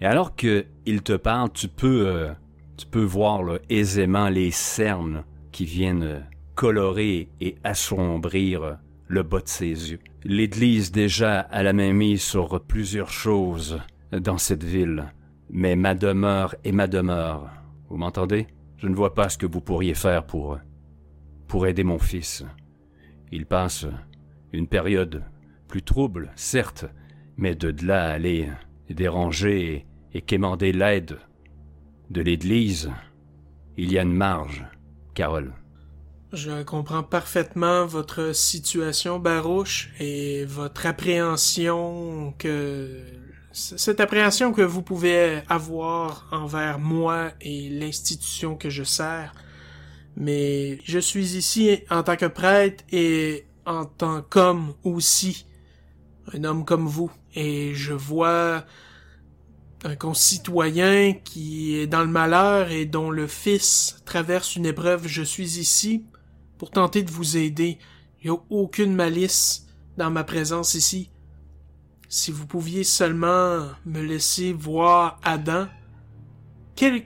[0.00, 2.32] Et alors que il te parle, tu peux, euh,
[2.76, 6.20] tu peux voir aisément les cernes qui viennent euh,
[6.54, 8.72] colorer et assombrir euh,
[9.08, 10.00] le bas de ses yeux.
[10.24, 13.80] L'Église déjà a la main mise sur plusieurs choses
[14.12, 15.12] dans cette ville,
[15.50, 17.48] mais ma demeure est ma demeure.
[17.88, 18.48] Vous m'entendez?
[18.78, 20.58] Je ne vois pas ce que vous pourriez faire pour
[21.46, 22.44] pour aider mon fils.
[23.30, 23.86] Il passe
[24.52, 25.22] une période
[25.68, 26.86] plus trouble, certes,
[27.36, 28.48] mais de là à aller
[28.94, 31.18] déranger et, quémander l'aide
[32.10, 32.90] de l'Église,
[33.76, 34.64] il y a une marge,
[35.14, 35.52] Carole.
[36.32, 43.00] Je comprends parfaitement votre situation, Barouche, et votre appréhension que...
[43.52, 49.32] Cette appréhension que vous pouvez avoir envers moi et l'institution que je sers.
[50.14, 55.46] Mais je suis ici en tant que prêtre et en tant qu'homme aussi.
[56.34, 57.10] Un homme comme vous.
[57.34, 58.64] Et je vois
[59.84, 65.06] un concitoyen qui est dans le malheur et dont le fils traverse une épreuve.
[65.06, 66.04] Je suis ici
[66.58, 67.78] pour tenter de vous aider.
[68.22, 71.10] Il n'y a aucune malice dans ma présence ici.
[72.08, 75.66] Si vous pouviez seulement me laisser voir Adam,
[76.74, 77.04] quel-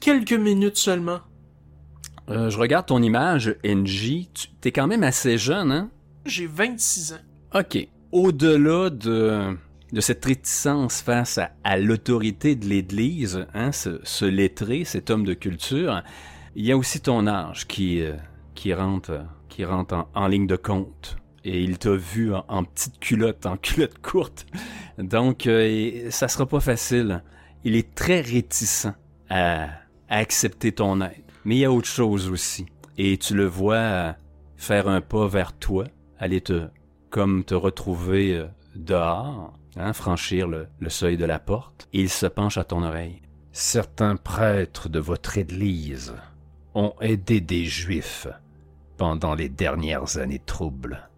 [0.00, 1.20] quelques minutes seulement.
[2.28, 4.28] Euh, je regarde ton image, NJ.
[4.34, 5.90] Tu t'es quand même assez jeune, hein?
[6.24, 7.58] J'ai 26 ans.
[7.60, 7.88] OK.
[8.18, 9.58] Au-delà de,
[9.98, 16.02] cette réticence face à, l'autorité de l'Église, hein, ce, lettré, cet homme de culture,
[16.54, 18.14] il y a aussi ton âge qui, euh,
[18.74, 21.18] rentre, en, ligne de compte.
[21.44, 24.46] Et il t'a vu en, petite culotte, en culotte courte.
[24.96, 27.22] Donc, euh, ça sera pas facile.
[27.64, 28.88] Il est très réticent
[29.28, 29.64] à,
[30.08, 31.22] à accepter ton aide.
[31.44, 32.64] Mais il y a autre chose aussi.
[32.96, 34.12] Et tu le vois euh,
[34.56, 35.84] faire un pas vers toi,
[36.18, 36.62] aller te,
[37.16, 42.26] comme te retrouver euh, dehors, hein, franchir le, le seuil de la porte, il se
[42.26, 43.22] penche à ton oreille.
[43.52, 46.12] Certains prêtres de votre Église
[46.74, 48.28] ont aidé des Juifs
[48.98, 51.08] pendant les dernières années troubles.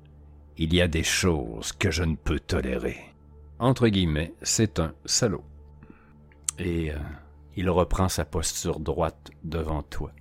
[0.57, 3.01] Il y a des choses que je ne peux tolérer.
[3.59, 5.43] Entre guillemets, c'est un salaud.
[6.61, 6.99] Et euh,
[7.57, 10.13] il reprend sa posture droite devant toi.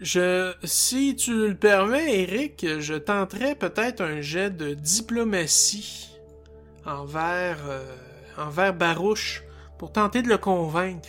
[0.00, 6.10] Je, si tu le permets, Eric, je tenterais peut-être un jet de diplomatie
[6.84, 7.82] envers, euh,
[8.36, 9.42] envers Barouche
[9.78, 11.08] pour tenter de le convaincre.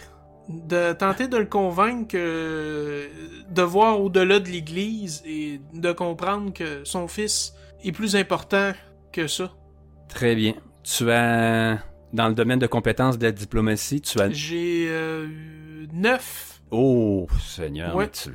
[0.49, 7.09] De tenter de le convaincre de voir au-delà de l'Église et de comprendre que son
[7.09, 8.71] fils est plus important
[9.11, 9.51] que ça.
[10.07, 10.53] Très bien.
[10.83, 11.79] Tu as,
[12.13, 14.29] dans le domaine de compétences de la diplomatie, tu as...
[14.31, 15.27] J'ai euh,
[15.91, 16.61] neuf.
[16.71, 18.05] Oh, Seigneur, Ouais.
[18.05, 18.29] mais tu,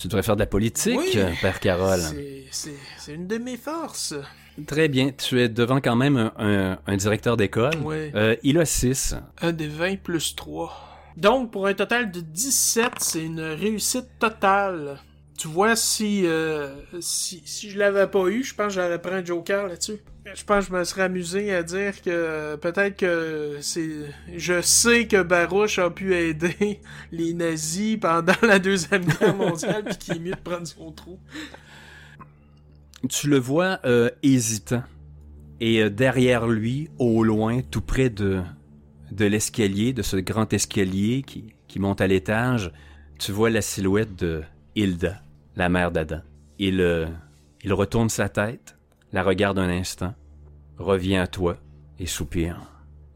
[0.00, 1.18] tu devrais faire de la politique, Oui.
[1.40, 2.00] Père Carole.
[2.50, 2.74] C'est-
[3.14, 4.14] une de mes forces.
[4.66, 5.10] Très bien.
[5.12, 7.76] Tu es devant quand même un, un- un directeur d'école.
[7.82, 8.10] Ouais.
[8.14, 9.14] Euh, il a 6.
[9.42, 10.72] Un des 20 plus 3.
[11.16, 14.98] Donc, pour un total de 17, c'est une réussite totale.
[15.40, 16.68] Tu vois, si, euh,
[17.00, 19.96] si, je l'avais pas eu, je pense que j'aurais pris un joker là-dessus.
[20.34, 23.88] Je pense que je me serais amusé à dire que peut-être que c'est...
[24.36, 29.96] Je sais que Barouche a pu aider les nazis pendant la Deuxième Guerre mondiale, puis
[29.96, 31.18] qu'il est mieux de prendre son trou.
[33.08, 34.82] Tu le vois euh, hésitant.
[35.58, 38.42] Et euh, derrière lui, au loin, tout près de,
[39.10, 42.70] de l'escalier, de ce grand escalier qui, qui monte à l'étage,
[43.18, 44.42] tu vois la silhouette de
[44.76, 45.22] Hilda,
[45.60, 46.22] la mère d'Adam.
[46.58, 47.06] Il, euh,
[47.62, 48.78] il retourne sa tête,
[49.12, 50.14] la regarde un instant,
[50.78, 51.58] revient à toi
[51.98, 52.56] et soupire.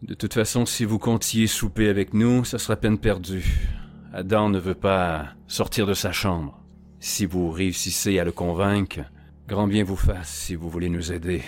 [0.03, 3.71] De toute façon, si vous comptiez souper avec nous, ça sera peine perdue.
[4.13, 6.61] Adam ne veut pas sortir de sa chambre.
[7.01, 9.01] Si vous réussissez à le convaincre,
[9.49, 11.41] grand bien vous fasse si vous voulez nous aider.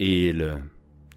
[0.00, 0.56] Et il, euh,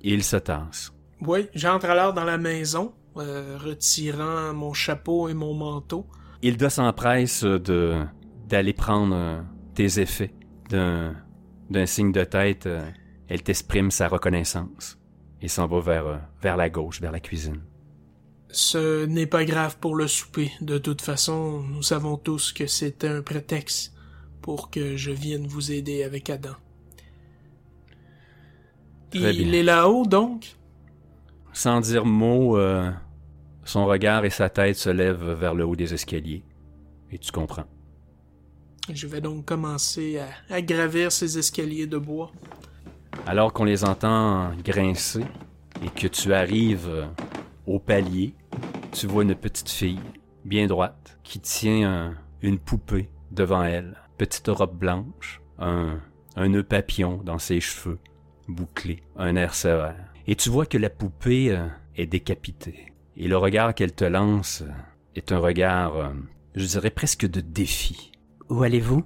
[0.03, 0.93] il se tasse.
[1.19, 6.05] Oui, j'entre alors dans la maison, euh, retirant mon chapeau et mon manteau.
[6.43, 8.05] Hilda s'empresse de
[8.53, 9.41] d'aller prendre euh,
[9.73, 10.31] tes effets.
[10.69, 11.15] D'un
[11.69, 12.87] d'un signe de tête, euh,
[13.27, 14.99] elle t'exprime sa reconnaissance
[15.41, 17.61] et s'en va vers, euh, vers la gauche, vers la cuisine.
[18.49, 20.51] Ce n'est pas grave pour le souper.
[20.61, 23.95] De toute façon, nous savons tous que c'était un prétexte
[24.41, 26.55] pour que je vienne vous aider avec Adam.
[29.09, 29.59] Très Il bien.
[29.59, 30.55] est là-haut, donc?
[31.53, 32.91] Sans dire mot, euh,
[33.63, 36.43] son regard et sa tête se lèvent vers le haut des escaliers.
[37.11, 37.65] Et tu comprends.
[38.91, 40.19] Je vais donc commencer
[40.49, 42.31] à, gravir ces escaliers de bois.
[43.25, 45.23] Alors qu'on les entend grincer
[45.83, 47.05] et que tu arrives euh,
[47.65, 48.33] au palier,
[48.91, 49.99] tu vois une petite fille,
[50.43, 53.95] bien droite, qui tient un- une poupée devant elle.
[54.17, 55.99] Petite robe blanche, un,
[56.35, 57.99] un nœud papillon dans ses cheveux,
[58.47, 59.95] bouclé, un air sévère.
[60.27, 62.91] Et tu vois que la poupée euh, est décapitée.
[63.15, 64.71] Et le regard qu'elle te lance euh,
[65.15, 66.11] est un regard,
[66.55, 68.11] je dirais presque de défi.
[68.53, 69.03] Où allez-vous?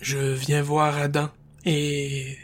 [0.00, 1.28] Je viens voir Adam.
[1.66, 2.34] Et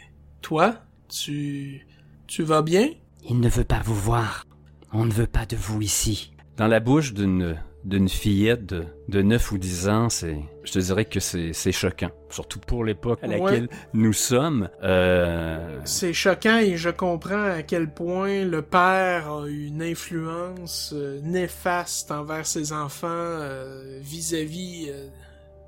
[0.41, 0.75] toi,
[1.09, 1.87] tu...
[2.27, 2.89] tu vas bien?
[3.27, 4.45] Il ne veut pas vous voir.
[4.91, 6.31] On ne veut pas de vous ici.
[6.57, 10.79] Dans la bouche d'une d'une fillette de, de 9 ou 10 ans, c'est je te
[10.79, 13.39] dirais que c'est c'est choquant, surtout pour l'époque à Ouais.
[13.39, 14.69] laquelle nous sommes.
[14.83, 21.19] Euh, C'est choquant et je comprends à quel point le père a une influence euh,
[21.23, 25.07] néfaste envers ses enfants euh, vis-à-vis euh,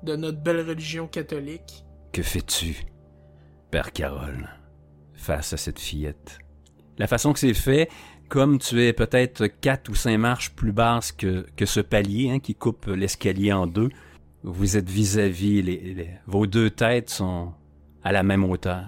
[0.02, 1.84] de notre belle religion catholique.
[2.12, 2.84] que fais-tu,
[3.70, 4.48] Père Carole,
[5.14, 6.38] face à cette fillette?
[6.98, 7.88] La façon que c'est fait,
[8.28, 12.38] comme tu es peut-être quatre ou cinq marches plus basse que, que ce palier hein,
[12.40, 13.90] qui coupe l'escalier en deux,
[14.42, 17.52] vous êtes vis-à-vis, les- les- vos deux têtes sont
[18.02, 18.84] à la même hauteur,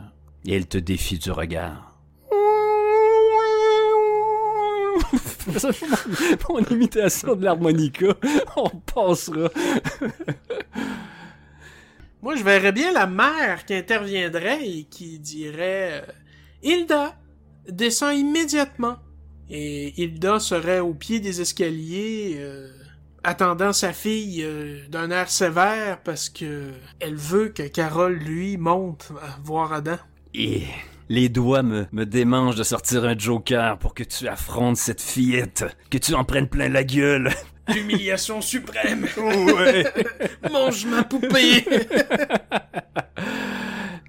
[0.46, 1.98] et elle te défie du regard.
[6.48, 8.14] Mon imitation de l'harmonica,
[8.56, 9.50] on passera.
[12.20, 16.12] Moi, je verrais bien la mère qui interviendrait et qui dirait euh,
[16.62, 17.16] Hilda,
[17.68, 18.96] descends immédiatement.
[19.50, 22.70] Et Hilda serait au pied des escaliers, euh,
[23.22, 29.12] attendant sa fille euh, d'un air sévère parce que elle veut que Carole, lui, monte
[29.44, 29.98] voir Adam.
[30.34, 30.62] Et
[31.08, 35.64] les doigts me, me démangent de sortir un joker pour que tu affrontes cette fillette,
[35.90, 37.30] que tu en prennes plein la gueule.
[37.74, 39.06] L'humiliation suprême.
[39.16, 39.84] Ouais.
[40.50, 41.64] Mange ma poupée.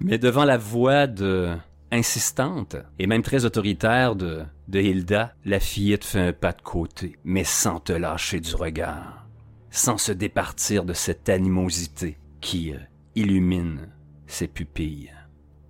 [0.00, 1.54] Mais devant la voix de
[1.90, 7.16] insistante et même très autoritaire de, de Hilda, la fillette fait un pas de côté,
[7.24, 9.26] mais sans te lâcher du regard,
[9.70, 12.78] sans se départir de cette animosité qui euh,
[13.16, 13.88] illumine
[14.26, 15.12] ses pupilles.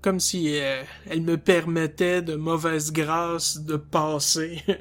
[0.03, 4.63] Comme si euh, elle me permettait de mauvaise grâce de passer.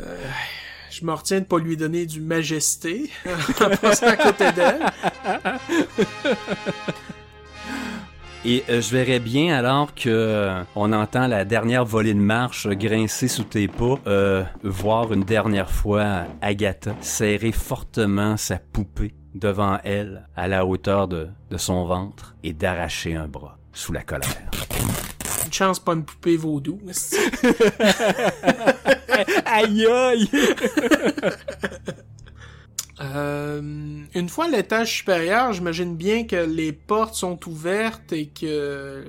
[0.00, 0.16] Euh,
[0.92, 3.10] je me retiens de pas lui donner du majesté
[3.60, 4.86] en passant à côté d'elle.
[8.44, 13.26] Et euh, je verrais bien alors que on entend la dernière volée de marche grincer
[13.26, 13.98] sous tes pas,
[14.62, 21.28] voir une dernière fois Agatha serrer fortement sa poupée devant elle à la hauteur de,
[21.50, 24.50] de son ventre et d'arracher un bras sous la colère.
[25.46, 26.80] Une chance pas une poupée vaudou.
[29.46, 30.30] aïe aïe!
[33.00, 33.60] Euh,
[34.12, 39.04] une fois à l'étage supérieur, j'imagine bien que les portes sont ouvertes et que euh,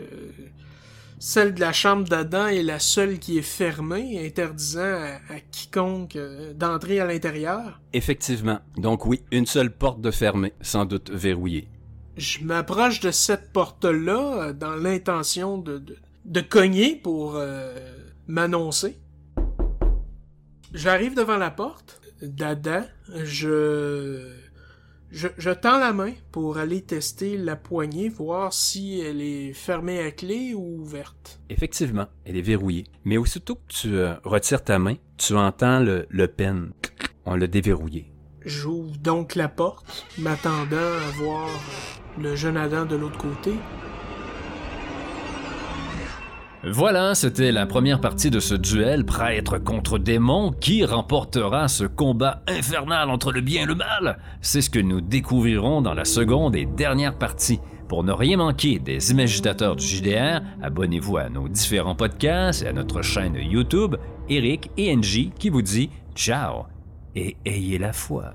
[1.19, 6.15] celle de la chambre d'Adam est la seule qui est fermée, interdisant à, à quiconque
[6.15, 7.81] euh, d'entrer à l'intérieur?
[7.93, 8.59] Effectivement.
[8.77, 11.67] Donc oui, une seule porte de fermée, sans doute verrouillée.
[12.17, 17.75] Je m'approche de cette porte-là euh, dans l'intention de, de, de cogner pour euh,
[18.27, 18.97] m'annoncer.
[20.73, 22.01] J'arrive devant la porte.
[22.21, 22.85] Dada,
[23.23, 24.33] je...
[25.11, 25.27] je...
[25.37, 30.11] Je tends la main pour aller tester la poignée, voir si elle est fermée à
[30.11, 31.39] clé ou ouverte.
[31.49, 32.85] Effectivement, elle est verrouillée.
[33.05, 36.71] Mais aussitôt que tu euh, retires ta main, tu entends le, le pen.
[37.25, 38.11] On l'a déverrouillé.
[38.45, 41.49] J'ouvre donc la porte, m'attendant à voir
[42.17, 43.53] le jeune Adam de l'autre côté.
[46.63, 50.51] Voilà, c'était la première partie de ce duel prêtre contre démon.
[50.51, 54.99] Qui remportera ce combat infernal entre le bien et le mal C'est ce que nous
[54.99, 57.61] découvrirons dans la seconde et dernière partie.
[57.87, 62.73] Pour ne rien manquer des imagitateurs du JDR, abonnez-vous à nos différents podcasts et à
[62.73, 63.95] notre chaîne YouTube,
[64.27, 66.65] Eric et NJ qui vous dit ciao
[67.15, 68.33] et ayez la foi.